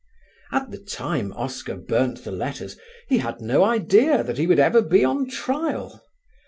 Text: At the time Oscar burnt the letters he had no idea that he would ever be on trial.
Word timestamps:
At 0.51 0.71
the 0.71 0.79
time 0.79 1.31
Oscar 1.33 1.75
burnt 1.77 2.23
the 2.23 2.31
letters 2.31 2.75
he 3.07 3.19
had 3.19 3.39
no 3.39 3.63
idea 3.63 4.23
that 4.23 4.39
he 4.39 4.47
would 4.47 4.57
ever 4.57 4.81
be 4.81 5.05
on 5.05 5.29
trial. 5.29 6.03